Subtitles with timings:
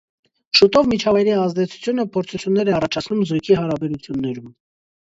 [0.59, 4.55] Շուտով միջավայրի ազդեցությունը փորձություններ է առաջացնում զույգի հարաբերություններում։